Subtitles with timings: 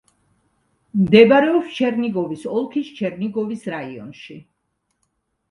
[1.01, 4.41] მდებარეობს ჩერნიგოვის ოლქის ჩერნიგოვის რაიონში.